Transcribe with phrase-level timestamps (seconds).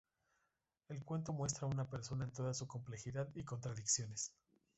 [0.89, 4.33] El cuento muestra a una persona en toda su complejidad y contradicciones.